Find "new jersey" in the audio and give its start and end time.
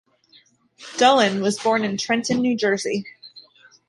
2.41-3.05